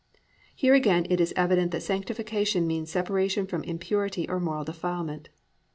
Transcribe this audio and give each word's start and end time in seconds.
"+ 0.29 0.55
Here 0.55 0.73
again 0.73 1.05
it 1.11 1.21
is 1.21 1.31
evident 1.37 1.69
that 1.73 1.83
Sanctification 1.83 2.65
means 2.65 2.89
separation 2.89 3.45
from 3.45 3.63
impurity 3.63 4.27
or 4.27 4.39
moral 4.39 4.63
defilement. 4.63 5.29